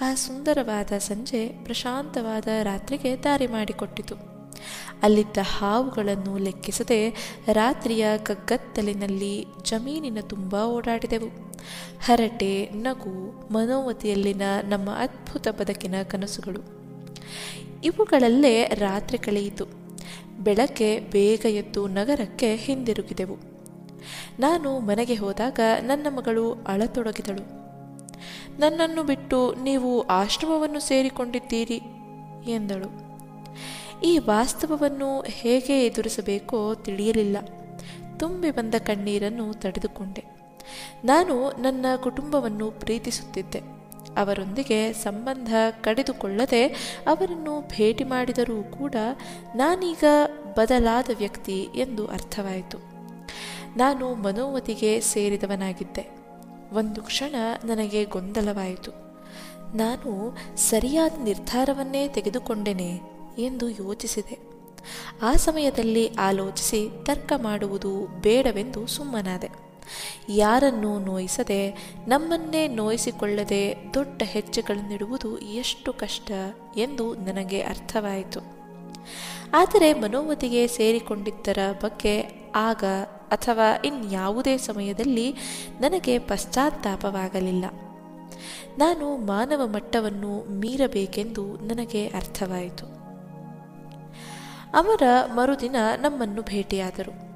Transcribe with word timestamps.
ಆ 0.00 0.14
ಸುಂದರವಾದ 0.14 0.98
ಸಂಜೆ 0.98 1.48
ಪ್ರಶಾಂತವಾದ 1.48 2.46
ರಾತ್ರಿಗೆ 2.62 3.24
ದಾರಿ 3.24 3.46
ಮಾಡಿಕೊಟ್ಟಿತು. 3.46 4.14
ಅಲ್ಲಿದ್ದ 5.02 5.36
ಹಾವುಗಳನ್ನು 5.42 6.38
ಲೆಕ್ಕಿಸದೆ 6.38 7.10
ರಾತ್ರಿಯ 7.52 8.06
ಕಗ್ಗತ್ತಲಿನಲ್ಲಿ 8.18 9.46
ಜಮೀನಿನ 9.62 10.18
ತುಂಬ 10.20 10.54
ಓಡಾಡಿದೆವು. 10.54 11.54
ಹರಟೆ, 12.04 12.70
ನಗು 12.72 13.48
ಮನೋವತಿಯಲ್ಲಿನ 13.52 14.42
ನಮ್ಮ 14.68 14.90
ಅದ್ಭುತ 14.90 15.48
ಬದುಕಿನ 15.48 15.94
ಕನಸುಗಳು. 16.02 16.60
ಇವುಗಳಲ್ಲೇ 17.84 18.64
ರಾತ್ರಿ 18.64 19.18
ಕಳೆಯಿತು. 19.18 19.64
ಬೆಳಕೆ 20.38 21.00
ಬೇಗ 21.00 21.46
ಎದ್ದು 21.46 21.88
ನಗರಕ್ಕೆ 21.88 22.56
ಹಿಂದಿರುಗಿದೆವು. 22.56 23.36
ನಾನು 24.38 24.78
ಮನೆಗೆ 24.78 25.14
ಹೋದಾಗ 25.14 25.60
ನನ್ನ 25.80 26.06
ಮಗಳು 26.10 26.52
ಅಳತೊಡಗಿದಳು. 26.52 27.57
ನನ್ನನ್ನು 28.58 29.02
ಬಿಟ್ಟು 29.02 29.54
ನೀವು 29.54 30.00
ಆಶ್ರಮವನ್ನು 30.00 30.80
ಸೇರಿಕೊಂಡಿದ್ದೀರಿ 30.80 31.80
ಎಂದಳು. 32.50 33.08
ಈ 34.00 34.18
ವಾಸ್ತವವನ್ನು 34.18 35.20
ಹೇಗೆ 35.20 35.86
ಎದುರಿಸಬೇಕೋ 35.86 36.74
ತಿಳಿಯಲಿಲ್ಲ. 36.74 37.36
ತುಂಬಿ 38.16 38.50
ಬಂದ 38.50 38.74
ಕಣ್ಣೀರನ್ನು 38.74 39.54
ತಡೆದುಕೊಂಡೆ. 39.54 40.24
ನಾನು 41.04 41.50
ನನ್ನ 41.50 41.86
ಕುಟುಂಬವನ್ನು 41.96 42.70
ಪ್ರೀತಿಸುತ್ತಿದ್ದೆ. 42.70 43.58
ಅವರೊಂದಿಗೆ 44.16 44.92
ಸಂಬಂಧ 44.92 45.54
ಕಡಿದುಕೊಳ್ಳದೆ 45.80 46.66
ಅವರನ್ನು 47.06 47.68
ಭೇಟಿ 47.68 48.04
ಮಾಡಿದರೂ 48.04 48.62
ಕೂಡ 48.62 48.94
ನಾನೀಗ 49.54 50.04
ಬದಲಾದ 50.56 51.10
ವ್ಯಕ್ತಿ 51.18 51.68
ಎಂದು 51.74 52.06
ಅರ್ಥವಾಯಿತು. 52.06 52.78
ನಾನು 53.76 54.14
ಮನೋವತಿಗೆ 54.14 55.00
ಸೇರಿದವನಾಗಿದ್ದೆ. 55.00 56.17
ಒಂದು 56.72 57.02
ಕ್ಷಣ 57.02 57.34
ನನಗೆ 57.64 58.04
ಗೊಂದಲವಾಯಿತು. 58.04 58.90
ನಾನು 59.76 60.36
ಸರಿಯಾದ 60.56 61.12
ನಿರ್ಧಾರವನ್ನೇ 61.24 62.08
ತೆಗೆದುಕೊಂಡೆನೆ 62.08 63.00
ಎಂದು 63.38 63.68
ಯೋಚಿಸಿದೆ. 63.68 64.38
ಆ 65.22 65.32
ಸಮಯದಲ್ಲಿ 65.32 66.08
ಆಲೋಚಿಸಿ 66.08 66.88
ತರ್ಕ 67.02 67.32
ಮಾಡುವುದು 67.36 68.20
ಬೇಡವೆಂದು 68.20 68.86
ಸುಮ್ಮನಾದೆ. 68.86 69.48
ಯಾರನ್ನೂ 70.28 70.98
ನೋಯಿಸದೆ, 70.98 71.92
ನಮ್ಮನ್ನೇ 72.08 72.68
ನೋಯಿಸಿಕೊಳ್ಳದೆ 72.68 73.76
ದೊಡ್ಡ 73.94 74.22
ಹೆಜ್ಜೆಗಳನ್ನಿಡುವುದು 74.24 75.38
ಎಷ್ಟು 75.38 75.92
ಕಷ್ಟ 75.92 76.30
ಎಂದು 76.76 77.14
ನನಗೆ 77.14 77.60
ಅರ್ಥವಾಯಿತು. 77.60 78.40
ಆದರೆ 79.54 79.92
ಮನೋವತಿಗೆ 79.92 80.66
ಸೇರಿಕೊಂಡಿದ್ದರ 80.66 81.58
ಬಗ್ಗೆ 81.82 82.24
ಆಗ 82.54 82.84
ಅಥವಾ 83.30 83.82
ಇನ್ಯಾವುದೇ 83.84 84.56
ಸಮಯದಲ್ಲಿ 84.56 85.32
ನನಗೆ 85.80 86.18
ಪಶ್ಚಾತ್ತಾಪವಾಗಲಿಲ್ಲ. 86.18 87.64
ನಾನು 88.78 89.16
ಮಾನವ 89.16 89.66
ಮಟ್ಟವನ್ನು 89.66 90.58
ಮೀರಬೇಕೆಂದು 90.58 91.56
ನನಗೆ 91.56 92.06
ಅರ್ಥವಾಯಿತು. 92.06 92.86
ಅವರ 94.74 95.02
ಮರುದಿನ 95.34 95.76
ನಮ್ಮನ್ನು 96.00 96.42
ಭೇಟಿಯಾದರು. 96.42 97.28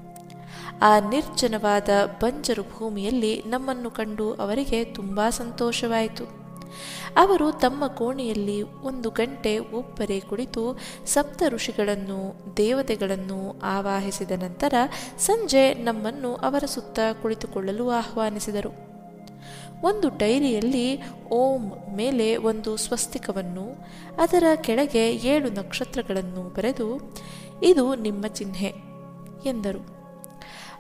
ಆ 0.83 1.09
ನಿರ್ಜನವಾದ 1.11 1.89
ಬಂಜರು 2.23 2.63
ಭೂಮಿಯಲ್ಲಿ 2.63 3.43
ನಮ್ಮನ್ನು 3.47 3.91
ಕಂಡು 3.91 4.35
ಅವರಿಗೆ 4.35 4.85
ತುಂಬಾ 4.85 5.31
ಸಂತೋಷವಾಯಿತು. 5.31 6.42
ಅವರು 7.17 7.53
ತಮ್ಮ 7.53 7.87
ಕೋಣೆಯಲ್ಲಿ 7.87 8.63
ಒಂದು 8.63 9.11
ಗಂಟೆ 9.11 9.59
ಒಬ್ಬರೇ 9.59 10.21
ಕುಳಿತು 10.21 10.79
ಸಪ್ತ 11.07 11.43
ಋಷಿಗಳನ್ನು, 11.49 12.35
ದೇವತೆಗಳನ್ನು 12.57 13.61
ಆವಾಹಿಸಿದ 13.63 14.31
ನಂತರ 14.31 14.75
ಸಂಜೆ 15.19 15.75
ನಮ್ಮನ್ನು 15.75 16.35
ಅವರ 16.35 16.65
ಸುತ್ತ 16.67 16.99
ಕುಳಿತುಕೊಳ್ಳಲು 17.23 17.91
ಆಹ್ವಾನಿಸಿದರು. 17.91 18.93
ಒಂದು 19.83 20.09
ಡೈರಿಯಲ್ಲಿ 20.09 21.11
ಓಂ 21.29 21.73
ಮೇಲೆ 21.97 22.37
ಒಂದು 22.37 22.77
ಸ್ವಸ್ತಿಕವನ್ನು, 22.77 23.87
ಅದರ 24.21 24.45
ಕೆಳಗೆ 24.55 25.11
ಏಳು 25.11 25.51
ನಕ್ಷತ್ರಗಳನ್ನು 25.51 26.55
ಬರೆದು, 26.55 27.15
ಇದು 27.63 27.95
ನಿಮ್ಮ 27.95 28.27
ಚಿಹ್ನೆ 28.27 28.75
ಎಂದರು. 29.45 30.03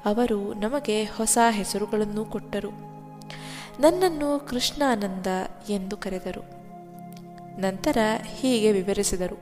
ಅವರು 0.07 0.55
ನಮಗೆ 0.55 1.05
ಹೊಸ 1.05 1.39
ಹೆಸರುಗಳನ್ನು 1.51 2.25
ಕೊಟ್ಟರು. 2.25 2.92
ನನ್ನನ್ನು 3.81 4.49
ಕೃಷ್ಣಾನಂದ 4.49 5.27
ಎಂದು 5.69 5.97
ಕರೆದರು. 5.97 6.63
ನಂತರ 7.61 7.99
ಹೀಗೆ 8.25 8.73
ವಿವರಿಸಿದರು. 8.73 9.41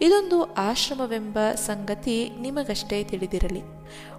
ಇದೊಂದು 0.00 0.54
ಆಶ್ರಮವೆಂಬ 0.54 1.38
ಸಂಗತಿ 1.54 2.30
ನಿಮಗಷ್ಟೇ 2.40 3.04
ತಿಳಿದಿರಲಿ. 3.04 3.62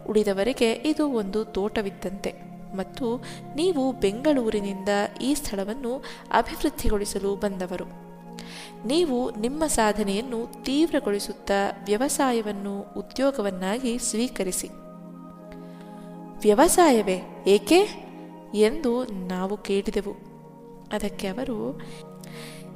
ಉಳಿದವರಿಗೆ 0.07 0.72
ಇದು 0.74 1.09
ಒಂದು 1.09 1.46
ತೋಟವಿದ್ದಂತೆ 1.46 2.34
ಮತ್ತು 2.75 3.24
ನೀವು 3.56 3.91
ಬೆಂಗಳೂರಿನಿಂದ 3.91 4.90
ಈ 5.22 5.34
ಸ್ಥಳವನ್ನು 5.34 6.03
ಅಭಿವೃದ್ಧಿಗೊಳಿಸಲು 6.31 7.36
ಬಂದವರು. 7.36 7.86
ನೀವು 8.88 9.36
ನಿಮ್ಮ 9.36 9.66
ಸಾಧನೆಯನ್ನು 9.66 10.63
ತೀವ್ರಗೊಳಿಸುತ್ತಾ 10.63 11.84
ವ್ಯವಸಾಯವನ್ನು 11.86 12.80
ಉದ್ಯೋಗವನ್ನಾಗಿ 12.80 13.97
ಸ್ವೀಕರಿಸಿ. 13.97 14.68
ವ್ಯವಸಾಯವೇ 16.41 17.44
ಏಕೆ? 17.47 18.09
ಎಂದು 18.54 19.06
ನಾವು 19.06 19.58
ಕೇಳಿದೆವು. 19.58 20.14
ಅದಕ್ಕೆ 20.92 21.28
ಅವರು, 21.28 21.82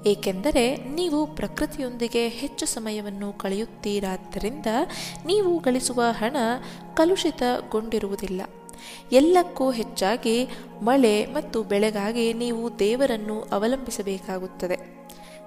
ಏಕೆಂದರೆ 0.05 0.75
ನೀವು 0.75 1.35
ಪ್ರಕೃತಿಯೊಂದಿಗೆ 1.35 2.27
ಹೆಚ್ಚು 2.27 2.65
ಸಮಯವನ್ನು 2.65 3.33
ಕಳೆಯುತ್ತೀರಾದ್ದರಿಂದ 3.33 4.65
ನೀವು 5.25 5.59
ಗಳಿಸುವ 5.59 6.03
ಹಣ 6.09 6.37
ಕಲುಷಿತಗೊಂಡಿರುವುದಿಲ್ಲ. 6.93 8.41
ಎಲ್ಲಕ್ಕೂ 9.11 9.71
ಹೆಚ್ಚಾಗಿ 9.71 10.47
ಮಳೆ 10.81 11.25
ಮತ್ತು 11.25 11.63
ಬೆಳೆಗಾಗಿ 11.63 12.33
ನೀವು 12.33 12.79
ದೇವರನ್ನು 12.79 13.41
ಅವಲಂಬಿಸಬೇಕಾಗುತ್ತದೆ. 13.41 14.93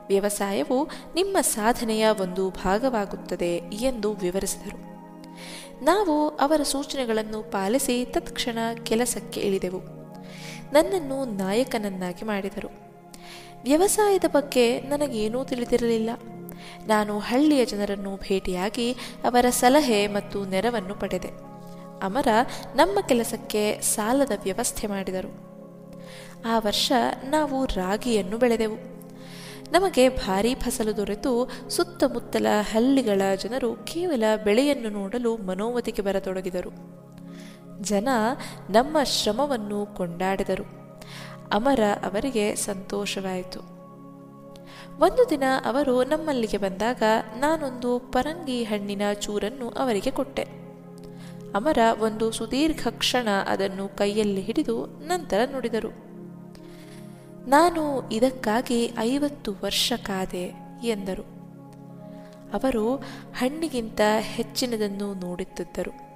ವ್ಯವಸಾಯವು 0.08 0.88
ನಿಮ್ಮ 1.14 1.36
ಸಾಧನೆಯ 1.40 2.06
ಒಂದು 2.20 2.50
ಭಾಗವಾಗುತ್ತದೆ 2.50 3.56
ಎಂದು 3.72 4.12
ವಿವರಿಸಿದರು. 4.12 4.96
ನಾವು 5.84 6.28
ಅವರ 6.28 6.62
ಸೂಚನೆಗಳನ್ನು 6.62 7.42
ಪಾಲಿಸಿ 7.42 8.04
ತತ್ಕ್ಷಣ 8.04 8.58
ಕೆಲಸಕ್ಕೆ 8.82 9.40
ಇಳಿದೆವು. 9.40 10.05
ನನ್ನನ್ನು 10.72 11.24
ನಾಯಕನನ್ನಾಗಿ 11.24 12.24
ಮಾಡಿದರು. 12.24 12.70
ವ್ಯವಸಾಯದ 13.62 14.24
ಬಗ್ಗೆ 14.26 14.80
ನನಗೇನೂ 14.80 15.44
ತಿಳಿದಿರಲಿಲ್ಲ. 15.44 16.10
ನಾನು 16.86 17.18
ಹಳ್ಳಿಯ 17.18 17.64
ಜನರನ್ನು 17.64 18.16
ಭೇಟಿಯಾಗಿ 18.16 18.92
ಅವರ 19.24 19.46
ಸಲಹೆ 19.50 20.06
ಮತ್ತು 20.06 20.44
ನೆರವನ್ನು 20.44 20.94
ಪಡೆದೆ. 20.94 21.28
ಅಮರ 22.02 22.28
ನಮ್ಮ 22.74 22.98
ಕೆಲಸಕ್ಕೆ 23.00 23.80
ಸಾಲದ 23.80 24.30
ವ್ಯವಸ್ಥೆ 24.42 24.86
ಮಾಡಿದರು. 24.86 25.46
ಆ 26.46 26.58
ವರ್ಷ 26.58 26.92
ನಾವು 27.24 27.64
ರಾಗಿಯನ್ನು 27.64 28.38
ಬೆಳೆದೆವು. 28.38 28.96
ನಮಗೆ 29.72 30.08
ಭಾರೀ 30.08 30.54
ಫಸಲು 30.54 30.96
ದೊರೆತು. 30.96 31.50
ಸುತ್ತಮುತ್ತಲ 31.70 32.46
ಹಳ್ಳಿಗಳ 32.60 33.22
ಜನರು 33.36 33.74
ಕೇವಲ 33.74 34.24
ಬೆಳೆಯನ್ನು 34.44 34.88
ನೋಡಲು 34.88 35.36
ಮನೋವತಿಗೆ 35.36 36.02
ಬರತೊಡಗಿದರು. 36.02 36.70
ಜನ 37.80 38.08
ನಮ್ಮ 38.70 38.96
ಶ್ರಮವನ್ನು 39.02 39.86
ಕೊಂಡಾಡಿದರು. 39.86 40.64
ಅಮರ 41.52 41.80
ಅವರಿಗೆ 42.04 42.54
ಸಂತೋಷವಾಯಿತು. 42.54 43.60
ಒಂದು 44.98 45.30
ದಿನ 45.30 45.42
ಅವರು 45.64 46.04
ನಮ್ಮಲ್ಲಿಗೆ 46.04 46.56
ಬಂದಾಗ 46.56 47.02
ನಾನೊಂದು 47.36 47.98
ಪರಂಗಿ 47.98 48.64
ಹಣ್ಣಿನ 48.64 49.02
ಚೂರನ್ನು 49.12 49.68
ಅವರಿಗೆ 49.68 50.10
ಕೊಟ್ಟೆ. 50.10 50.42
ಅಮರ 51.54 51.78
ಒಂದು 52.00 52.30
ಸುದೀರ್ಘ 52.30 52.86
ಕ್ಷಣ 52.90 53.28
ಅದನ್ನು 53.48 53.88
ಕೈಯಲ್ಲಿ 53.88 54.40
ಹಿಡಿದು 54.40 54.86
ನಂತರ 54.86 55.48
ನುಡಿದರು. 55.52 55.88
ನಾನು 57.48 58.10
ಇದಕ್ಕಾಗಿ 58.10 58.92
ಐವತ್ತು 58.98 59.54
ವರ್ಷ 59.64 59.92
ಕಾದೆ 59.96 60.54
ಎಂದರು. 60.84 61.22
ಅವರು 62.54 62.96
ಹಣ್ಣಿಗಿಂತ 63.36 64.00
ಹೆಚ್ಚಿನದನ್ನು 64.18 65.14
ನೋಡುತ್ತಿದ್ದರು. 65.14 66.15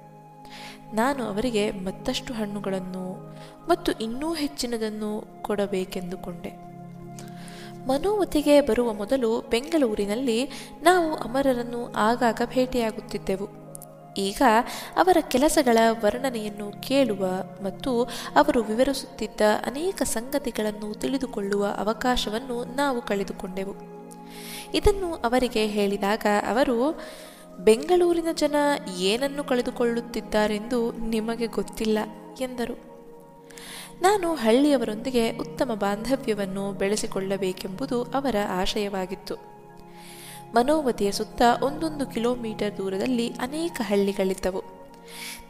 ನಾನು 0.93 1.23
ಅವರಿಗೆ 1.23 1.71
ಮತ್ತಷ್ಟು 1.71 2.33
ಹಣ್ಣುಗಳನ್ನು 2.33 3.35
ಮತ್ತು 3.69 3.91
ಇನ್ನೂ 3.91 4.33
ಹೆಚ್ಚಿನದನ್ನು 4.33 5.23
ಕೊಡಬೇಕೆಂದುಕೊಂಡೆ. 5.41 6.71
ಮನೋವತಿಗೆ 7.87 8.61
ಬರುವ 8.61 8.93
ಮೊದಲು 8.93 9.41
ಬೆಂಗಳೂರಿನಲ್ಲಿ 9.41 10.45
ನಾವು 10.83 11.15
ಅಮರರನ್ನು 11.15 11.93
ಆಗಾಗ 11.93 12.41
ಭೇಟಿಯಾಗುತ್ತಿದ್ದೆವು. 12.45 13.61
ಈಗ 14.17 14.41
ಅವರ 14.97 15.17
ಕೆಲಸಗಳ 15.21 15.77
ವರ್ಣನೆಯನ್ನು 16.03 16.81
ಕೇಳುವ 16.81 17.25
ಮತ್ತು 17.63 18.03
ಅವರು 18.35 18.63
ವಿವರಿಸುತ್ತಿದ್ದ 18.63 19.41
ಅನೇಕ 19.65 20.01
ಸಂಗತಿಗಳನ್ನು 20.01 20.99
ತಿಳಿದುಕೊಳ್ಳುವ 20.99 21.65
ಅವಕಾಶವನ್ನು 21.77 22.75
ನಾವು 22.75 23.01
ಕಳೆದುಕೊಂಡೆವು. 23.01 23.75
ಇದನ್ನು 24.73 25.13
ಅವರಿಗೆ 25.13 25.67
ಹೇಳಿದಾಗ 25.67 26.25
ಅವರು 26.49 27.01
ಬೆಂಗಳೂರಿನ 27.59 28.25
ಜನ 28.33 28.55
ಏನನ್ನು 28.97 29.43
ಕಳೆದುಕೊಳ್ಳುತ್ತಿದ್ದಾರೆಂದು 29.43 30.91
ನಿಮಗೆ 30.91 31.47
ಗೊತ್ತಿಲ್ಲ, 31.47 31.97
ಎಂದರು. 32.41 32.91
ನಾನು 34.01 34.35
ಹಳ್ಳಿಯವರೊಂದಿಗೆ 34.35 35.37
ಉತ್ತಮ 35.37 35.73
ಬಾಂಧವ್ಯವನ್ನು 35.73 36.71
ಬೆಳೆಸಿಕೊಳ್ಳಬೇಕೆಂಬುದು 36.71 38.03
ಅವರ 38.03 38.35
ಆಶಯವಾಗಿತ್ತು. 38.49 39.35
ಮನೋವತಿಯ 40.55 41.11
ಸುತ್ತ 41.11 41.41
ಒಂದೊಂದು 41.61 42.05
ಕಿಲೋಮೀಟರ್ 42.05 42.77
ದೂರದಲ್ಲಿ 42.77 43.29
ಅನೇಕ 43.29 43.81
ಹಳ್ಳಿಗಳಿದ್ದವು. 43.83 44.63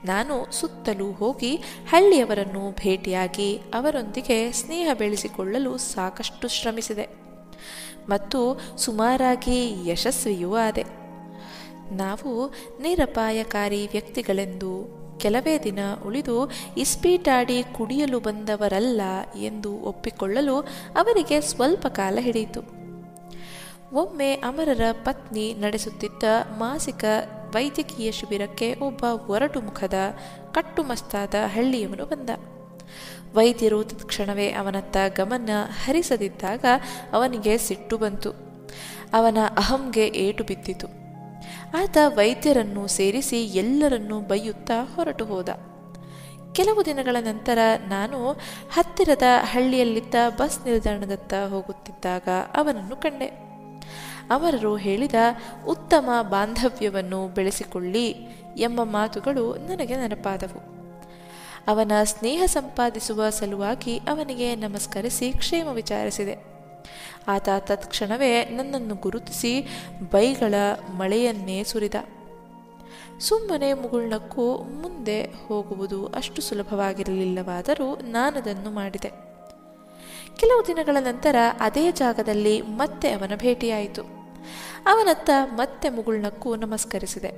ನಾನು 0.06 0.52
ಸುತ್ತಲೂ 0.52 1.12
ಹೋಗಿ 1.12 1.56
ಹಳ್ಳಿಯವರನ್ನು 1.90 2.72
ಭೇಟಿಯಾಗಿ 2.72 3.58
ಅವರೊಂದಿಗೆ 3.58 4.52
ಸ್ನೇಹ 4.52 4.90
ಬೆಳೆಸಿಕೊಳ್ಳಲು 4.94 5.78
ಸಾಕಷ್ಟು 5.78 6.48
ಶ್ರಮಿಸಿದೆ. 6.48 7.10
ಮತ್ತು 8.10 8.60
ಸುಮಾರಾಗಿ 8.78 9.90
ಯಶಸ್ವಿಯೂ 9.90 10.56
ಆದೆ. 10.56 11.01
ನಾವು 11.92 12.54
ನಿರಪಾಯಕಾರಿ 12.82 13.88
ವ್ಯಕ್ತಿಗಳೆಂದು 13.88 15.02
ಕೆಲವೇ 15.20 15.60
ದಿನ 15.60 15.80
ಉಳಿದು 16.06 16.52
ಇಸ್ಪೀಟಾಡಿ 16.78 17.64
ಕುಡಿಯಲು 17.64 18.20
ಬಂದವರಲ್ಲ 18.20 19.02
ಎಂದು 19.36 19.74
ಒಪ್ಪಿಕೊಳ್ಳಲು 19.74 20.60
ಅವರಿಗೆ 20.96 21.42
ಸ್ವಲ್ಪ 21.42 21.88
ಕಾಲ 21.88 22.18
ಹಿಡಿಯಿತು. 22.22 22.82
ಒಮ್ಮೆ 23.94 24.34
ಅಮರರ 24.34 24.82
ಪತ್ನಿ 24.92 25.54
ನಡೆಸುತ್ತಿದ್ದ 25.54 26.24
ಮಾಸಿಕ 26.58 27.06
ವೈದ್ಯಕೀಯ 27.54 28.12
ಶಿಬಿರಕ್ಕೆ 28.12 28.76
ಒಬ್ಬ 28.76 29.04
ಒರಟು 29.04 29.62
ಮುಖದ 29.62 29.94
ಕಟ್ಟುಮಸ್ತಾದ 30.54 31.36
ಹಳ್ಳಿಯವನು 31.46 32.06
ಬಂದ. 32.06 32.30
ವೈದ್ಯರು 33.36 33.84
ತತ್ಕ್ಷಣವೇ 33.84 34.52
ಅವನತ್ತ 34.52 34.98
ಗಮನ 35.18 35.50
ಹರಿಸದಿದ್ದಾಗ 35.86 36.66
ಅವನಿಗೆ 37.14 37.58
ಸಿಟ್ಟು 37.58 37.98
ಬಂತು. 37.98 38.32
ಅವನ 39.14 39.38
ಅಹಂಗೆ 39.58 40.08
ಏಟು 40.08 40.44
ಬಿದ್ದಿತು. 40.44 41.01
ಆತ 41.74 41.98
ವೈದ್ಯರನ್ನು 42.08 42.88
ಸೇರಿಸಿ 42.88 43.44
ಎಲ್ಲರನ್ನೂ 43.44 44.20
ಬೈಯುತ್ತಾ 44.20 44.74
ಹೊರಟು 44.96 45.26
ಹೋದ. 45.26 45.50
ಕೆಲವು 46.54 46.86
ದಿನಗಳ 46.86 47.16
ನಂತರ 47.20 47.58
ನಾನು 47.88 48.32
ಹತ್ತಿರದ 48.74 49.22
ಹಳ್ಳಿಯಲ್ಲಿದ್ದ 49.44 50.16
ಬಸ್ 50.38 50.66
ನಿಲ್ದಾಣದತ್ತ 50.66 51.34
ಹೋಗುತ್ತಿದ್ದಾಗ 51.50 52.28
ಅವನನ್ನು 52.56 52.96
ಕಂಡೆ. 52.96 53.26
ಅವರರು 54.32 54.76
ಹೇಳಿದ, 54.76 55.16
ಉತ್ತಮ 55.68 56.10
ಬಾಂಧವ್ಯವನ್ನು 56.22 57.28
ಬೆಳೆಸಿಕೊಳ್ಳಿ 57.28 58.10
ಎಂಬ 58.58 58.84
ಮಾತುಗಳು 58.84 59.56
ನನಗೆ 59.56 59.98
ನೆನಪಾದವು. 59.98 60.72
ಅವನ 61.68 61.92
ಸ್ನೇಹ 62.04 62.44
ಸಂಪಾದಿಸುವ 62.46 63.30
ಸಲುವಾಗಿ 63.30 63.98
ಅವನಿಗೆ 63.98 64.56
ನಮಸ್ಕರಿಸಿ 64.56 65.32
ಕ್ಷೇಮ 65.32 65.68
ವಿಚಾರಿಸಿದೆ. 65.68 66.61
ಆತ 67.28 67.50
ತತ್ಕ್ಷಣವೇ 67.60 68.46
ನನ್ನನ್ನು 68.46 68.96
ಗುರುತಿಸಿ 68.96 69.62
ಬೈಗಳ 70.12 70.54
ಮಳೆಯನ್ನೇ 70.98 71.64
ಸುರಿದ. 71.64 71.94
ಸುಮ್ಮನೆ 73.20 73.74
ಮುಗುಳ್ನಕ್ಕೂ 73.74 74.58
ಮುಂದೆ 74.58 75.24
ಹೋಗುವುದು 75.24 76.08
ಅಷ್ಟು 76.08 76.42
ಸುಲಭವಾಗಿರಲಿಲ್ಲವಾದರೂ 76.42 77.96
ನಾನದನ್ನು 77.96 78.72
ಮಾಡಿದೆ. 78.72 79.10
ಕೆಲವು 80.40 80.68
ದಿನಗಳ 80.68 80.98
ನಂತರ 81.00 81.36
ಅದೇ 81.60 81.92
ಜಾಗದಲ್ಲಿ 81.92 82.62
ಮತ್ತೆ 82.62 83.12
ಅವನ 83.12 83.36
ಭೇಟಿಯಾಯಿತು. 83.36 84.02
ಅವನತ್ತ 84.88 85.30
ಮತ್ತೆ 85.46 85.90
ಮುಗುಳ್ನಕ್ಕೂ 85.90 86.56
ನಮಸ್ಕರಿಸಿದೆ. 86.56 87.30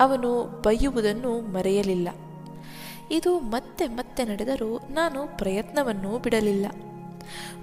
ಅವನು 0.00 0.42
ಬೈಯುವುದನ್ನು 0.62 1.40
ಮರೆಯಲಿಲ್ಲ. 1.40 2.08
ಇದು 3.10 3.38
ಮತ್ತೆ 3.38 3.86
ಮತ್ತೆ 3.86 4.24
ನಡೆದರೂ 4.24 4.78
ನಾನು 4.90 5.38
ಪ್ರಯತ್ನವನ್ನು 5.38 6.18
ಬಿಡಲಿಲ್ಲ. 6.18 6.66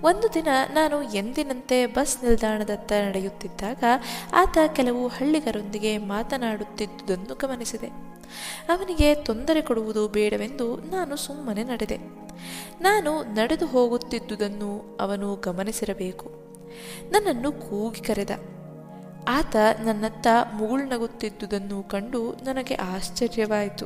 ಒಂದು 0.02 0.34
ದಿನ 0.34 0.48
ನಾನು 0.74 1.16
ಎಂದಿನಂತೆ 1.16 1.86
ಬಸ್ 1.86 2.24
ನಿಲ್ದಾಣದತ್ತ 2.24 2.92
ನಡೆಯುತ್ತಿದ್ದಾಗ 2.92 3.84
ಆತ 4.34 4.58
ಕೆಲವು 4.76 5.08
ಹಳ್ಳಿಗರೊಂದಿಗೆ 5.08 5.98
ಮಾತನಾಡುತ್ತಿದ್ದುದನ್ನು 5.98 7.36
ಗಮನಿಸಿದೆ. 7.36 7.88
ಅವನಿಗೆ 8.70 9.16
ತೊಂದರೆ 9.16 9.62
ಕೊಡುವುದು 9.62 10.08
ಬೇಡವೆಂದು 10.08 10.76
ನಾನು 10.76 11.16
ಸುಮ್ಮನೆ 11.16 11.64
ನಡೆದೆ. 11.64 11.98
ನಾನು 12.82 13.24
ನಡೆದು 13.24 13.66
ಹೋಗುತ್ತಿದ್ದುದನ್ನು 13.66 14.98
ಅವನು 15.02 15.36
ಗಮನಿಸಿರಬೇಕು. 15.36 16.32
ನನ್ನನ್ನು 17.12 17.52
ಕೂಗಿ 17.52 18.02
ಕರೆದ. 18.02 18.30
ಆತ 19.28 19.56
ನನ್ನತ್ತ 19.84 20.28
ಮುಗುಳ್ನಗುತ್ತಿದ್ದುದನ್ನು 20.54 21.84
ಕಂಡು 21.84 22.32
ನನಗೆ 22.32 22.76
ಆಶ್ಚರ್ಯವಾಯಿತು. 22.76 23.86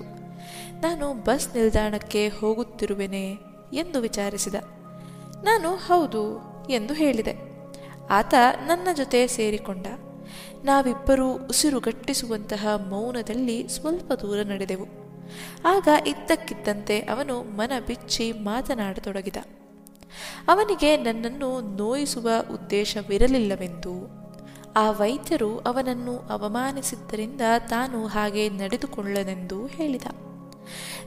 ನಾನು 0.81 1.13
ಬಸ್ 1.13 1.55
ನಿಲ್ದಾಣಕ್ಕೆ 1.55 2.27
ಹೋಗುತ್ತಿರುವೆನೆ 2.27 3.37
ಎಂದು 3.73 4.01
ವಿಚಾರಿಸಿದ. 4.01 4.55
ನಾನು 5.45 5.69
ಹೌದು 5.75 6.41
ಎಂದು 6.69 6.93
ಹೇಳಿದೆ. 6.93 7.35
ಆತ 8.09 8.33
ನನ್ನ 8.67 8.87
ಜೊತೆ 8.93 9.27
ಸೇರಿಕೊಂಡ. 9.27 9.87
ನಾವಿಬ್ಬರೂ 10.63 11.31
ಉಸಿರುಗಟ್ಟಿಸುವಂತಹ 11.31 12.67
ಮೌನದಲ್ಲಿ 12.89 13.67
ಸ್ವಲ್ಪ 13.67 14.13
ದೂರ 14.13 14.37
ನಡೆದೆವು. 14.39 14.85
ಆಗ 15.65 15.87
ಇದ್ದಕ್ಕಿದ್ದಂತೆ 16.07 16.99
ಅವನು 16.99 17.43
ಮನ 17.43 17.71
ಬಿಚ್ಚಿ 17.87 18.31
ಮಾತನಾಡತೊಡಗಿದ. 18.31 19.35
ಅವನಿಗೆ 20.47 20.97
ನನ್ನನ್ನು 20.97 21.75
ನೋಯಿಸುವ 21.75 22.29
ಉದ್ದೇಶವಿರಲಿಲ್ಲವೆಂದು. 22.51 24.25
ಆ 24.75 24.91
ವೈದ್ಯರು 24.91 25.57
ಅವನನ್ನು 25.57 26.17
ಅವಮಾನಿಸಿದ್ದರಿಂದ 26.17 27.41
ತಾನು 27.69 28.07
ಹಾಗೆ 28.07 28.49
ನಡೆದುಕೊಳ್ಳನೆಂದು 28.49 29.65
ಹೇಳಿದ. 29.65 30.24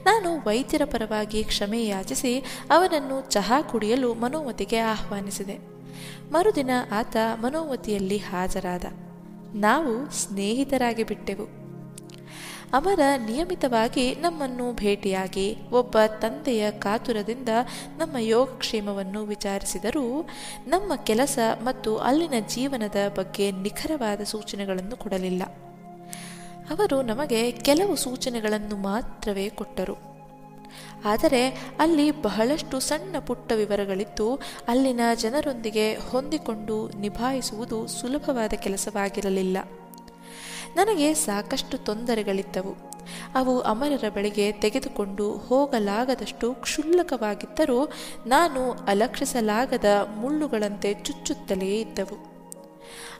ನಾನು 0.05 0.45
ವೈದ್ಯರ 0.45 0.81
ಪರವಾಗಿ 0.85 1.43
ಕ್ಷಮೆ 1.43 1.85
ಯಾಚಿಸಿ 1.85 2.39
ಅವನನ್ನು 2.71 3.31
ಚಹಾ 3.31 3.61
ಕುಡಿಯಲು 3.61 4.13
ಮನೋಮತಿಗೆ 4.13 4.77
ಆಹ್ವಾನಿಸಿದೆ. 4.77 5.59
ಮರುದಿನ 6.31 6.69
ಆತ 6.91 7.15
ಮನೋಮತಿಯಲ್ಲಿ 7.41 8.17
ಹಾಜರಾದ. 8.17 8.85
ನಾವು 9.55 10.11
ಸ್ನೇಹಿತರಾಗಿ 10.11 11.03
ಬಿಟ್ಟೆವು. 11.03 11.59
ಅವರ 12.73 12.99
ನಿಯಮಿತವಾಗಿ 13.17 14.15
ನಮ್ಮನ್ನು 14.15 14.73
ಭೇಟಿಯಾಗಿ 14.73 15.57
ಒಬ್ಬ 15.71 15.97
ತಂದೆಯ 16.19 16.71
ಕಾತುರದಿಂದ 16.71 17.49
ನಮ್ಮ 17.97 18.17
ಯೋಗಕ್ಷೇಮವನ್ನು 18.17 19.23
ವಿಚಾರಿಸಿದರೂ 19.23 20.27
ನಮ್ಮ 20.67 20.95
ಕೆಲಸ 20.95 21.39
ಮತ್ತು 21.63 21.97
ಅಲ್ಲಿನ 21.97 22.33
ಜೀವನದ 22.47 22.95
ಬಗ್ಗೆ 23.15 23.51
ನಿಖರವಾದ 23.51 24.21
ಸೂಚನೆಗಳನ್ನು 24.21 24.97
ಕೊಡಲಿಲ್ಲ. 24.97 25.43
ಅವರು 26.69 27.01
ನಮಗೆ 27.01 27.51
ಕೆಲವು 27.51 27.95
ಸೂಚನೆಗಳನ್ನು 27.95 28.75
ಮಾತ್ರವೇ 28.75 29.49
ಕೊಟ್ಟರು. 29.49 30.09
ಆದರೆ 31.05 31.49
ಅಲ್ಲಿ 31.79 32.21
ಬಹಳಷ್ಟು 32.21 32.79
ಸಣ್ಣ 32.79 33.19
ಪುಟ್ಟ 33.19 33.51
ವಿವರಗಳಿದ್ದು, 33.51 34.35
ಅಲ್ಲಿನ 34.67 34.99
ಜನರೊಂದಿಗೆ 35.15 35.95
ಹೊಂದಿಕೊಂಡು 35.95 36.89
ನಿಭಾಯಿಸುವುದು 36.89 37.87
ಸುಲಭವಾದ 37.87 38.53
ಕೆಲಸವಾಗಿರಲಿಲ್ಲ. 38.53 39.57
ನನಗೆ 40.75 41.13
ಸಾಕಷ್ಟು 41.13 41.77
ತೊಂದರೆಗಳಿದ್ದವು. 41.77 42.91
ಅವು 43.35 43.59
ಅಮರರ 43.59 44.09
ಬಳಿಗೆ 44.09 44.51
ತೆಗೆದುಕೊಂಡು 44.51 45.31
ಹೋಗಲಾಗದಷ್ಟು 45.31 46.53
ಕ್ಷುಲ್ಲಕವಾಗಿದ್ದರೂ, 46.53 47.85
ನಾನು 48.27 48.71
ಅಲಕ್ಷಿಸಲಾಗದ 48.71 49.85
ಮುಳ್ಳುಗಳಂತೆ 50.15 50.93
ಚುಚ್ಚುತ್ತಲೇ 50.93 51.81
ಇದ್ದವು. 51.81 52.38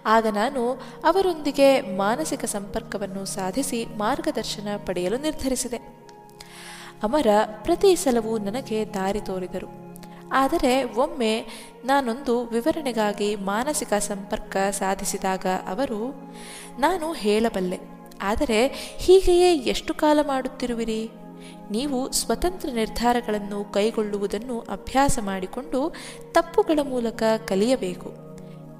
ಆಗ 0.05 0.27
ನಾನು 0.27 0.73
ಅವರೊಂದಿಗೆ 1.03 1.81
ಮಾನಸಿಕ 1.81 2.45
ಸಂಪರ್ಕವನ್ನು 2.45 3.25
ಸಾಧಿಸಿ 3.25 3.85
ಮಾರ್ಗದರ್ಶನ 3.85 4.67
ಪಡೆಯಲು 4.85 5.17
ನಿರ್ಧರಿಸಿದೆ. 5.17 5.99
ಅಮರ 7.03 7.27
ಪ್ರತಿ 7.45 7.95
ಸಲವೂ 7.95 8.37
ನನಗೆ 8.37 8.85
ದಾರಿ 8.85 9.21
ತೋರಿದರು. 9.21 9.67
ಆದರೆ 10.31 10.83
ಒಮ್ಮೆ 10.83 11.47
ನಾನೊಂದು 11.85 12.45
ವಿವರಣೆಗಾಗಿ 12.45 13.35
ಮಾನಸಿಕ 13.35 13.93
ಸಂಪರ್ಕ 13.93 14.57
ಸಾಧಿಸಿದಾಗ 14.71 15.45
ಅವರು, 15.67 16.29
ನಾನು 16.79 17.13
ಹೇಳಬಲ್ಲೆ, 17.13 17.79
ಆದರೆ 18.21 18.67
ಹೀಗೆಯೇ 18.97 19.55
ಎಷ್ಟು 19.55 19.93
ಕಾಲ 19.93 20.19
ಮಾಡುತ್ತಿರುವಿರಿ? 20.21 21.09
ನೀವು 21.71 22.11
ಸ್ವತಂತ್ರ 22.11 22.69
ನಿರ್ಧಾರಗಳನ್ನು 22.73 23.63
ಕೈಗೊಳ್ಳುವುದನ್ನು 23.63 24.59
ಅಭ್ಯಾಸ 24.59 25.19
ಮಾಡಿಕೊಂಡು 25.21 25.93
ತಪ್ಪುಗಳ 26.31 26.79
ಮೂಲಕ 26.83 27.23
ಕಲಿಯಬೇಕು. 27.45 28.28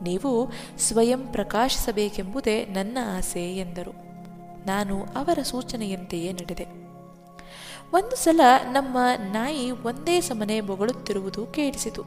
ನೀವು 0.04 0.52
ಸ್ವಯಂ 0.78 1.28
ಪ್ರಕಾಶಿಸಬೇಕೆಂಬುದೇ 1.28 2.66
ನನ್ನ 2.66 2.98
ಆಸೆ 3.18 3.58
ಎಂದರು. 3.58 3.92
ನಾನು 4.68 5.06
ಅವರ 5.16 5.40
ಸೂಚನೆಯಂತೆಯೇ 5.42 6.34
ನಡೆದೆ. 6.34 6.68
ಒಂದು 7.94 8.16
ಸಲ 8.16 8.42
ನಮ್ಮ 8.72 8.98
ನಾಯಿ 9.18 9.72
ಒಂದೇ 9.72 10.22
ಸಮನೆ 10.22 10.62
ಬೊಗಳುತ್ತಿರುವುದು 10.62 11.46
ಕೇಳಿಸಿತು. 11.46 12.04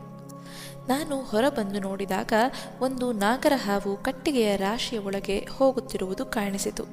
ನಾನು 0.88 1.22
ಹೊರಬಂದು 1.22 1.80
ನೋಡಿದಾಗ 1.80 2.32
ಒಂದು 2.80 3.12
ನಾಗರ 3.12 3.52
ಹಾವು 3.56 3.96
ಕಟ್ಟಿಗೆಯ 3.96 4.56
ರಾಶಿಯ 4.56 4.98
ಒಳಗೆ 4.98 5.38
ಹೋಗುತ್ತಿರುವುದು 5.38 6.26
ಕಾಣಿಸಿತು. 6.26 6.84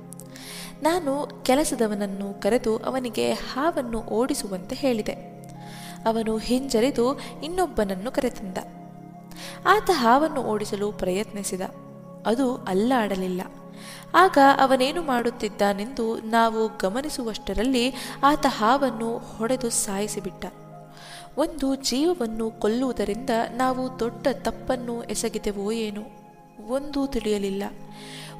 ನಾನು 0.83 1.43
ಕೆಲಸದವನನ್ನು 1.43 2.41
ಕರೆದು 2.41 2.77
ಅವನಿಗೆ 2.77 3.33
ಹಾವನ್ನು 3.33 4.01
ಓಡಿಸುವಂತೆ 4.01 4.75
ಹೇಳಿದೆ. 4.75 5.13
ಅವನು 6.05 6.37
ಹಿಂಜರಿದು 6.37 7.19
ಇನ್ನೊಬ್ಬನನ್ನು 7.43 8.11
ಕರೆತಂದ. 8.11 8.57
ಆತ 9.65 9.89
ಹಾವನ್ನು 9.93 10.43
ಓಡಿಸಲು 10.43 10.91
ಪ್ರಯತ್ನಿಸಿದ. 10.91 11.61
ಅದು 12.25 12.55
ಅಲ್ಲಾಡಲಿಲ್ಲ. 12.55 13.41
ಆಗ 14.13 14.37
ಅವನೇನು 14.59 15.01
ಮಾಡುತ್ತಿದ್ದಾನೆಂದು 15.01 16.19
ನಾವು 16.19 16.77
ಗಮನಿಸುವಷ್ಟರಲ್ಲಿ 16.77 17.93
ಆತ 18.23 18.45
ಹಾವನ್ನು 18.49 19.17
ಹೊಡೆದು 19.17 19.69
ಸಾಯಿಸಿಬಿಟ್ಟ. 19.69 20.45
ಒಂದು 21.37 21.75
ಜೀವವನ್ನು 21.75 22.51
ಕೊಲ್ಲುವುದರಿಂದ 22.51 23.29
ನಾವು 23.55 23.99
ದೊಡ್ಡ 23.99 24.27
ತಪ್ಪನ್ನು 24.33 25.03
ಎಸಗಿದೆವೋ 25.03 25.71
ಏನೋ, 25.71 26.01
ಒಂದೂ 26.67 27.07
ತಿಳಿಯಲಿಲ್ಲ. 27.07 27.63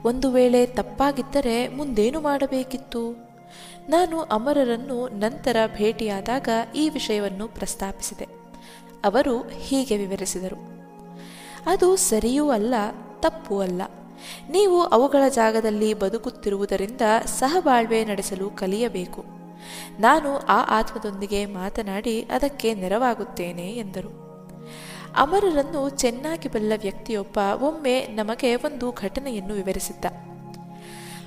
ಒಂದು 0.03 0.31
ವೇಳೆ 0.31 0.65
ತಪ್ಪಾಗಿದ್ದರೆ 0.65 1.67
ಮುಂದೇನು 1.67 2.21
ಮಾಡಬೇಕಿತ್ತು? 2.21 3.11
ನಾನು 3.89 4.19
ಅಮರರನ್ನು 4.19 5.07
ನಂತರ 5.07 5.55
ಭೇಟಿಯಾದಾಗ 5.77 6.49
ಈ 6.75 6.89
ವಿಷಯವನ್ನು 6.89 7.47
ಪ್ರಸ್ತಾಪಿಸಿದೆ. 7.47 8.27
ಅವರು 9.05 9.41
ಹೀಗೆ 9.41 9.97
ವಿವರಿಸಿದರು. 9.97 10.78
ಅದು 11.65 11.95
ಸರಿಯೂ 11.95 12.49
ಅಲ್ಲ, 12.49 12.73
ತಪ್ಪೂ 13.19 13.59
ಅಲ್ಲ. 13.59 13.81
ನೀವು 14.49 14.81
ಅವುಗಳ 14.81 15.29
ಜಾಗದಲ್ಲಿ 15.29 15.93
ಬದುಕುತ್ತಿರುವುದರಿಂದ 15.93 17.01
ಸಹಬಾಳ್ವೆ 17.25 18.05
ನಡೆಸಲು 18.05 18.49
ಕಲಿಯಬೇಕು. 18.49 19.25
ನಾನು 19.99 20.37
ಆ 20.37 20.79
ಆತ್ಮದೊಂದಿಗೆ 20.79 21.45
ಮಾತನಾಡಿ 21.45 22.21
ಅದಕ್ಕೆ 22.21 22.73
ನೆರವಾಗುತ್ತೇನೆ, 22.73 23.73
ಎಂದರು. 23.73 24.29
ಅಮರರನ್ನು 25.17 25.89
ಚೆನ್ನಾಗಿ 25.89 26.49
ಬಲ್ಲ 26.49 26.73
ವ್ಯಕ್ತಿಯೊಬ್ಬ 26.81 27.39
ಒಮ್ಮೆ 27.61 28.07
ನಮಗೆ 28.07 28.55
ಒಂದು 28.55 28.91
ಘಟನೆಯನ್ನು 28.91 29.53
ವಿವರಿಸಿದ್ದ. 29.53 30.05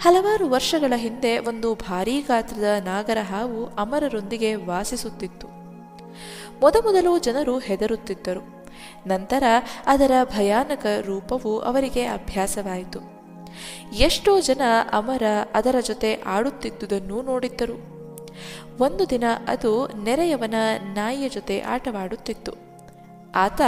ಹಲವಾರು 0.00 0.50
ವರ್ಷಗಳ 0.50 0.92
ಹಿಂದೆ 0.96 1.38
ಒಂದು 1.38 1.74
ಭಾರೀ 1.74 2.20
ಗಾತ್ರದ 2.20 2.84
ನಾಗರ 2.84 3.18
ಹಾವು 3.20 3.66
ಅಮರರೊಂದಿಗೆ 3.66 4.54
ವಾಸಿಸುತ್ತಿತ್ತು. 4.54 5.46
ಮೊದಮೊದಲು 6.60 7.18
ಜನರು 7.18 7.58
ಹೆದರುತ್ತಿದ್ದರು. 7.58 8.62
ನಂತರ 9.06 9.42
ಅದರ 9.87 10.11
ಭಯಾನಕ 10.25 10.87
ರೂಪವು 11.00 11.59
ಅವರಿಗೆ 11.59 12.04
ಅಭ್ಯಾಸವಾಯಿತು. 12.04 12.99
ಎಷ್ಟೋ 13.92 14.40
ಜನ 14.40 14.61
ಅಮರ 14.92 15.23
ಅದರ 15.54 15.75
ಜೊತೆ 15.80 16.14
ಆಡುತ್ತಿದ್ದುದನ್ನು 16.14 17.23
ನೋಡಿದ್ದರು. 17.23 17.92
ಒಂದು 18.80 19.11
ದಿನ 19.11 19.25
ಅದು 19.49 19.87
ನೆರೆಯವನ 19.87 20.54
ನಾಯಿಯ 20.82 21.28
ಜೊತೆ 21.28 21.61
ಆಟವಾಡುತ್ತಿತ್ತು. 21.61 22.52
ಆತ, 23.35 23.61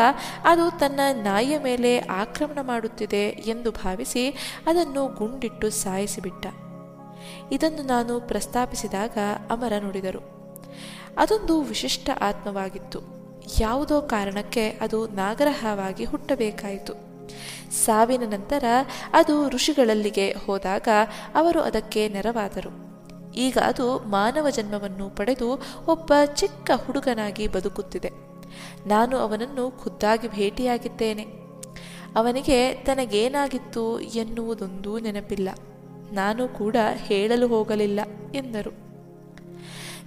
ಅದು 0.45 0.79
ತನ್ನ 0.79 1.01
ನಾಯಿಯ 1.13 1.59
ಮೇಲೆ 1.59 1.99
ಆಕ್ರಮಣ 1.99 2.59
ಮಾಡುತ್ತಿದೆ 2.63 3.29
ಎಂದು 3.29 3.71
ಭಾವಿಸಿ 3.71 4.29
ಅದನ್ನು 4.67 5.07
ಗುಂಡಿಟ್ಟು 5.07 5.71
ಸಾಯಿಸಿಬಿಟ್ಟ. 5.71 6.47
ಇದನ್ನು 7.53 7.83
ನಾನು 7.83 8.21
ಪ್ರಸ್ತಾಪಿಸಿದಾಗ 8.21 9.19
ಅಮರ 9.51 9.73
ನುಡಿದರು. 9.79 10.35
ಅದೊಂದು 11.19 11.61
ವಿಶಿಷ್ಟ 11.63 12.11
ಆತ್ಮವಾಗಿತ್ತು. 12.21 13.24
ಯಾವುದೋ 13.61 14.01
ಕಾರಣಕ್ಕೆ 14.01 14.71
ಅದು 14.71 15.09
ನಾಗರಹವಾಗಿ 15.09 16.05
ಹುಟ್ಟಬೇಕಾಯಿತು. 16.05 16.93
ಸಾವಿನ 17.71 18.23
ನಂತರ 18.31 18.65
ಅದು 19.13 19.49
ಋಷಿಗಳಲ್ಲಿಗೆ 19.49 20.31
ಹೋದಾಗ 20.33 20.89
ಅವರು 21.35 21.61
ಅದಕ್ಕೆ 21.61 22.09
ನೆರವಾದರು. 22.09 22.85
ಈಗ 23.33 23.59
ಅದು 23.65 23.99
ಮಾನವ 23.99 24.51
ಜನ್ಮವನ್ನು 24.51 25.11
ಪಡೆದು 25.11 25.63
ಒಬ್ಬ 25.89 26.13
ಚಿಕ್ಕ 26.35 26.71
ಹುಡುಗನಾಗಿ 26.77 27.49
ಬದುಕುತ್ತಿದೆ. 27.49 28.11
ನಾನು 28.87 29.17
ಅವನನ್ನು 29.17 29.71
ಖುದ್ದಾಗಿ 29.71 30.29
ಭೇಟಿಯಾಗಿದ್ದೇನೆ. 30.29 31.27
ಅವನಿಗೆ 32.17 32.75
ತನಗೇನಾಗಿತ್ತು 32.75 34.01
ಎನ್ನುವುದೊಂದೂ 34.01 34.99
ನೆನಪಿಲ್ಲ. 34.99 35.49
ನಾನು 36.13 36.49
ಕೂಡ 36.49 36.77
ಹೇಳಲು 36.95 37.49
ಹೋಗಲಿಲ್ಲ 37.49 38.01
ಎಂದರು. 38.35 38.84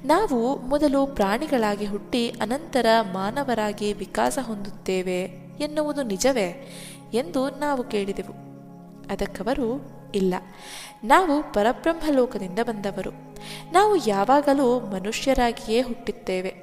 ನಾವು 0.06 0.56
ಮೊದಲು 0.58 1.06
ಪ್ರಾಣಿಗಳಾಗಿ 1.06 1.86
ಹುಟ್ಟಿ 1.86 2.30
ಅನಂತರ 2.30 2.86
ಮಾನವರಾಗಿ 3.14 3.94
ವಿಕಾಸ 3.94 4.40
ಹೊಂದುತ್ತೇವೆ 4.42 5.22
ಎನ್ನುವುದು 5.60 6.04
ನಿಜವೇ 6.04 6.68
ಎಂದು 7.14 7.50
ನಾವು 7.50 7.84
ಕೇಳಿದೆವು. 7.84 8.34
ಅದಕ್ಕವರು 9.12 9.98
ಇಲ್ಲ. 10.16 10.34
ನಾವು 11.04 11.54
ಪರಬ್ರಹ್ಮ 11.54 12.16
ಲೋಕದಿಂದ 12.16 12.60
ಬಂದವರು. 12.64 13.10
ನಾವು 13.74 13.96
ಯಾವಾಗಲೂ 13.96 14.80
ಮನುಷ್ಯರಾಗಿಯೇ 14.80 15.82
ಹುಟ್ಟುತ್ತೇವೆ. 15.82 16.56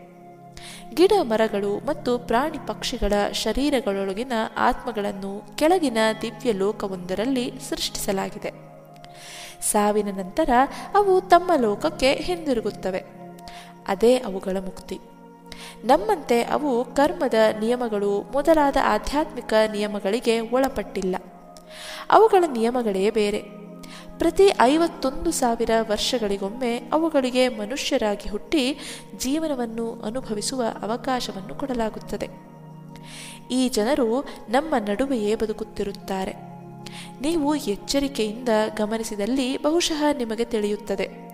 ಗಿಡ 0.94 1.12
ಮರಗಳು 1.22 1.86
ಮತ್ತು 1.86 2.18
ಪ್ರಾಣಿ 2.18 2.66
ಪಕ್ಷಿಗಳ 2.66 3.12
ಶರೀರಗಳೊಳಗಿನ 3.32 4.32
ಆತ್ಮಗಳನ್ನು 4.56 5.56
ಕೆಳಗಿನ 5.56 5.98
ದಿವ್ಯ 6.22 6.52
ಲೋಕವೊಂದರಲ್ಲಿ 6.52 7.52
ಸೃಷ್ಟಿಸಲಾಗಿದೆ. 7.70 8.52
ಸಾವಿನ 9.60 10.10
ನಂತರ 10.10 10.50
ಅವು 10.94 11.20
ತಮ್ಮ 11.20 11.50
ಲೋಕಕ್ಕೆ 11.60 12.14
ಹಿಂದಿರುಗುತ್ತವೆ. 12.14 13.23
ಅದೇ 13.86 14.16
ಅವುಗಳ 14.16 14.56
ಮುಕ್ತಿ. 14.60 15.00
ನಮ್ಮಂತೆ 15.84 16.42
ಅವು 16.42 16.84
ಕರ್ಮದ 16.84 17.34
ನಿಯಮಗಳು 17.60 18.22
ಮೊದಲಾದ 18.32 18.76
ಆಧ್ಯಾತ್ಮಿಕ 18.84 19.54
ನಿಯಮಗಳಿಗೆ 19.72 20.40
ಒಳಪಟ್ಟಿಲ್ಲ. 20.40 21.16
ಅವುಗಳ 22.10 22.44
ನಿಯಮಗಳೇ 22.52 23.10
ಬೇರೆ. 23.10 23.38
ಪ್ರತಿ 24.18 24.50
ಐವತ್ತೊಂದು 24.60 25.30
ಸಾವಿರ 25.30 25.70
ವರ್ಷಗಳಿಗೊಮ್ಮೆ 25.90 26.78
ಅವುಗಳಿಗೆ 26.92 27.48
ಮನುಷ್ಯರಾಗಿ 27.48 28.28
ಹುಟ್ಟಿ 28.28 28.78
ಜೀವನವನ್ನು 29.18 30.02
ಅನುಭವಿಸುವ 30.02 30.62
ಅವಕಾಶವನ್ನು 30.82 31.54
ಕೊಡಲಾಗುತ್ತದೆ. 31.54 32.28
ಈ 33.50 33.68
ಜನರು 33.68 34.20
ನಮ್ಮ 34.48 34.74
ನಡುವೆಯೇ 34.88 35.34
ಬದುಕುತ್ತಿರುತ್ತಾರೆ. 35.34 36.32
ನೀವು 37.20 37.54
ಎಚ್ಚರಿಕೆಯಿಂದ 37.54 38.48
ಗಮನಿಸಿದಲ್ಲಿ 38.76 39.62
ಬಹುಶಃ 39.62 40.16
ನಿಮಗೆ 40.16 40.44
ತಿಳಿಯುತ್ತದೆ. 40.44 41.24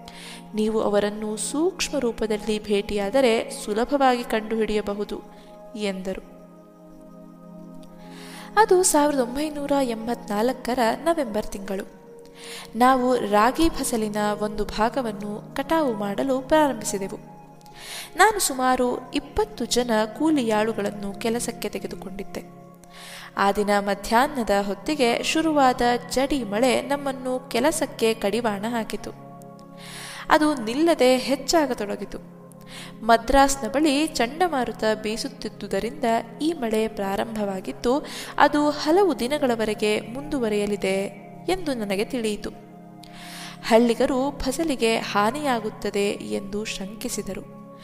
ನೀವು 0.55 0.81
ಅವರನ್ನು 0.81 1.37
ಸೂಕ್ಷ್ಮ 1.37 1.99
ರೂಪದಲ್ಲಿ 1.99 2.65
ಭೇಟಿಯಾದರೆ 2.65 3.51
ಸುಲಭವಾಗಿ 3.65 4.25
ಕಂಡುಹಿಡಿಯಬಹುದು, 4.25 5.23
ಎಂದರು. 5.77 6.41
ಅದು 8.57 8.83
ಸಾವಿರದ 8.83 9.19
ಒಂಬೈನೂರ 9.19 9.73
ಎಂಬತ್ನಾಲ್ಕರ 9.83 10.79
ನವೆಂಬರ್ 11.05 11.47
ತಿಂಗಳು. 11.47 12.01
ನಾವು 12.77 13.17
ರಾಗಿ 13.17 13.69
ಫಸಲಿನ 13.69 14.17
ಒಂದು 14.43 14.65
ಭಾಗವನ್ನು 14.65 15.55
ಕಟಾವು 15.55 15.93
ಮಾಡಲು 15.93 16.41
ಪ್ರಾರಂಭಿಸಿದೆವು. 16.41 17.17
ನಾನು 18.17 18.39
ಸುಮಾರು 18.39 19.13
ಇಪ್ಪತ್ತು 19.13 19.65
ಜನ 19.65 19.91
ಕೂಲಿಯಾಳುಗಳನ್ನು 20.19 21.21
ಕೆಲಸಕ್ಕೆ 21.21 21.69
ತೆಗೆದುಕೊಂಡಿದ್ದೆ. 21.69 22.43
ಆ 23.37 23.53
ದಿನ 23.53 23.71
ಮಧ್ಯಾಹ್ನದ 23.79 24.51
ಹೊತ್ತಿಗೆ 24.67 25.23
ಶುರುವಾದ 25.23 25.83
ಜಡಿ 26.11 26.45
ಮಳೆ 26.45 26.83
ನಮ್ಮನ್ನು 26.83 27.49
ಕೆಲಸಕ್ಕೆ 27.51 28.15
ಕಡಿವಾಣ 28.15 28.65
ಹಾಕಿತು. 28.69 29.30
ಅದು 30.31 30.55
ನಿಲ್ಲದೆ 30.55 31.17
ಹೆಚ್ಚಾಗತೊಡಗಿತು. 31.17 32.19
ಮದ್ರಾಸ್ನ 33.03 33.69
ಬಳಿ 33.69 34.07
ಚಂಡಮಾರುತ 34.07 34.85
ಬೀಸುತ್ತಿದ್ದುದರಿಂದ 35.03 36.05
ಈ 36.43 36.53
ಮಳೆ 36.53 36.89
ಪ್ರಾರಂಭವಾಗಿದ್ದು 36.89 38.07
ಅದು 38.39 38.71
ಹಲವು 38.71 39.19
ದಿನಗಳವರೆಗೆ 39.19 40.01
ಮುಂದುವರಿಯಲಿದೆ 40.01 41.31
ಎಂದು 41.49 41.75
ನನಗೆ 41.75 42.05
ತಿಳಿಯಿತು. 42.05 42.51
ಹಳ್ಳಿಗರು 43.65 44.39
ಫಸಲಿಗೆ 44.39 44.97
ಹಾನಿಯಾಗುತ್ತದೆ 44.97 46.11
ಎಂದು 46.11 46.65
ಶಂಕಿಸಿದರು. 46.65 47.77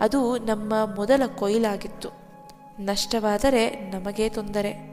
ಅದು 0.00 0.38
ನಮ್ಮ 0.38 0.94
ಮೊದಲ 0.96 1.22
ಕೊಯ್ಲಾಗಿತ್ತು. 1.26 2.08
ನಷ್ಟವಾದರೆ 2.80 3.70
ನಮಗೇ 3.70 4.28
ತೊಂದರೆ. 4.28 4.89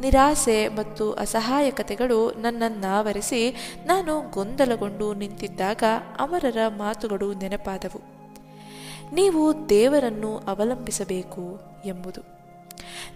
ನಿರಾಸೆ 0.00 0.68
ಮತ್ತು 0.68 1.12
ಅಸಹಾಯಕತೆಗಳು 1.12 2.30
ನನ್ನನ್ನಾವರಿಸಿ 2.30 3.72
ನಾನು 3.86 4.30
ಗೊಂದಲಗೊಂಡು 4.30 5.14
ನಿಂತಿದ್ದಾಗ 5.14 5.82
ಅಮರರ 6.18 6.58
ಮಾತುಗಳು 6.78 7.34
ನೆನಪಾದವು. 7.34 8.18
ನೀವು 9.14 9.68
ದೇವರನ್ನು 9.68 10.38
ಅವಲಂಬಿಸಬೇಕು 10.38 11.60
ಎಂಬುದು. 11.84 12.20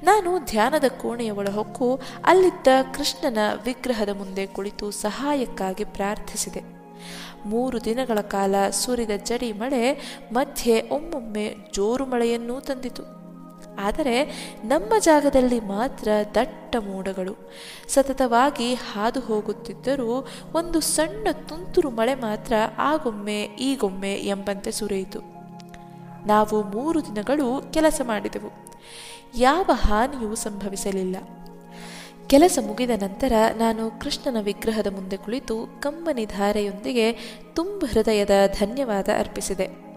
ನಾನು 0.02 0.44
ಧ್ಯಾನದ 0.44 0.84
ಕೋಣೆಯ 0.88 1.30
ಒಳಹೊಕ್ಕು 1.30 2.00
ಅಲ್ಲಿದ್ದ 2.24 2.66
ಕೃಷ್ಣನ 2.94 3.38
ವಿಗ್ರಹದ 3.64 4.08
ಮುಂದೆ 4.08 4.46
ಕುಳಿತು 4.46 4.90
ಸಹಾಯಕ್ಕಾಗಿ 4.90 5.84
ಪ್ರಾರ್ಥಿಸಿದೆ. 5.84 6.62
ಮೂರು 7.46 7.84
ದಿನಗಳ 7.84 8.20
ಕಾಲ 8.20 8.54
ಸುರಿದ 8.70 9.10
ಜಡಿ 9.24 9.52
ಮಳೆ 9.52 10.16
ಮಧ್ಯೆ 10.32 10.88
ಒಮ್ಮೊಮ್ಮೆ 10.88 11.56
ಜೋರು 11.72 12.06
ಮಳೆಯನ್ನೂ 12.06 12.60
ತಂದಿತು. 12.60 13.21
ಆದರೆ 13.82 14.24
ನಮ್ಮ 14.64 14.92
ಜಾಗದಲ್ಲಿ 14.98 15.60
ಮಾತ್ರ 15.60 16.08
ದಟ್ಟ 16.34 16.76
ಮೋಡಗಳು. 16.76 17.34
ಸತತವಾಗಿ 17.88 18.74
ಹಾದು 18.74 19.20
ಹೋಗುತ್ತಿದ್ದರೂ 19.20 20.28
ಒಂದು 20.54 20.80
ಸಣ್ಣ 20.80 21.26
ತುಂತುರು 21.48 21.90
ಮಳೆ 21.90 22.14
ಮಾತ್ರ 22.14 22.52
ಆಗೊಮ್ಮೆ, 22.78 23.42
ಈಗೊಮ್ಮೆ 23.42 24.14
ಎಂಬಂತೆ 24.14 24.70
ಸುರಿಯಿತು. 24.70 25.20
ನಾವು 26.26 26.62
ಮೂರು 26.62 27.06
ದಿನಗಳು 27.06 27.72
ಕೆಲಸ 27.72 28.00
ಮಾಡಿದೆವು. 28.04 28.50
ಯಾವ 29.36 29.70
ಹಾನಿಯೂ 29.72 30.34
ಸಂಭವಿಸಲಿಲ್ಲ. 30.34 31.16
ಕೆಲಸ 32.26 32.58
ಮುಗಿದ 32.66 32.90
ನಂತರ 32.90 33.32
ನಾನು 33.56 34.00
ಕೃಷ್ಣನ 34.00 34.40
ವಿಗ್ರಹದ 34.40 34.86
ಮುಂದೆ 34.92 35.16
ಕುಳಿತು 35.16 35.80
ಕಮ್ಮನಿ 35.80 36.24
ಧಾರೆಯೊಂದಿಗೆ 36.26 37.12
ತುಂಬ 37.54 37.84
ಹೃದಯದ 37.92 38.30
ಧನ್ಯವಾದ 38.60 39.08
ಅರ್ಪಿಸಿದೆ. 39.18 39.91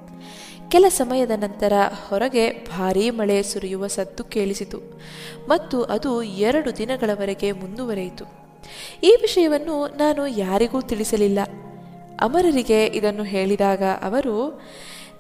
ಕೆಲ 0.76 0.88
ಸಮಯದ 0.90 1.34
ನಂತರ 1.36 1.74
ಹೊರಗೆ 2.08 2.46
ಭಾರೀ 2.70 3.04
ಮಳೆ 3.10 3.36
ಸುರಿಯುವ 3.44 3.88
ಸದ್ದು 3.88 4.24
ಕೇಳಿಸಿತು 4.24 4.80
ಮತ್ತು 5.48 5.84
ಅದು 5.84 6.10
ಎರಡು 6.24 6.70
ದಿನಗಳವರೆಗೆ 6.78 7.50
ಮುಂದುವರೆಯಿತು. 7.52 8.26
ಈ 9.04 9.12
ವಿಷಯವನ್ನು 9.22 9.76
ನಾನು 9.88 10.24
ಯಾರಿಗೂ 10.28 10.80
ತಿಳಿಸಲಿಲ್ಲ. 10.82 11.40
ಅಮರರಿಗೆ 12.22 12.86
ಇದನ್ನು 13.00 13.24
ಹೇಳಿದಾಗ 13.24 13.84
ಅವರು, 13.84 14.36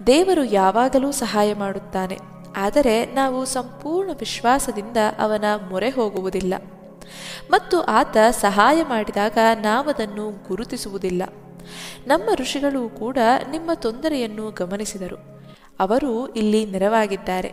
ದೇವರು 0.07 0.43
ಯಾವಾಗಲೂ 0.43 1.11
ಸಹಾಯ 1.11 1.53
ಮಾಡುತ್ತಾನೆ, 1.53 2.17
ಆದರೆ 2.57 2.95
ನಾವು 3.05 3.39
ಸಂಪೂರ್ಣ 3.45 4.09
ವಿಶ್ವಾಸದಿಂದ 4.19 4.97
ಅವನ 5.19 5.45
ಮೊರೆ 5.69 5.89
ಹೋಗುವುದಿಲ್ಲ 5.89 6.53
ಮತ್ತು 7.49 7.79
ಆತ 7.99 8.17
ಸಹಾಯ 8.41 8.81
ಮಾಡಿದಾಗ 8.83 9.37
ನಾವದನ್ನು 9.61 10.27
ಗುರುತಿಸುವುದಿಲ್ಲ. 10.47 11.23
ನಮ್ಮ 12.07 12.27
ಋಷಿಗಳು 12.35 12.83
ಕೂಡ 12.89 13.17
ನಿಮ್ಮ 13.51 13.69
ತೊಂದರೆಯನ್ನು 13.85 14.47
ಗಮನಿಸಿದರು. 14.51 15.34
ಅವರು 15.79 16.27
ಇಲ್ಲಿ 16.27 16.65
ನೆರವಾಗಿದ್ದಾರೆ. 16.65 17.49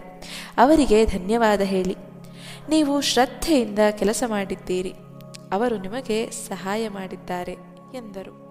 ಅವರಿಗೆ 0.59 1.05
ಧನ್ಯವಾದ 1.05 1.61
ಹೇಳಿ. 1.61 1.97
ನೀವು 2.69 3.01
ಶ್ರದ್ಧೆಯಿಂದ 3.01 3.79
ಕೆಲಸ 3.91 4.25
ಮಾಡಿದ್ದೀರಿ. 4.27 4.95
ಅವರು 5.53 5.79
ನಿಮಗೆ 5.79 6.31
ಸಹಾಯ 6.31 6.89
ಮಾಡಿದ್ದಾರೆ 6.89 7.53
ಎಂದರು. 7.95 8.42